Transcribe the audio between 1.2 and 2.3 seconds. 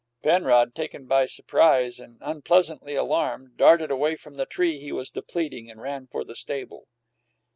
surprise and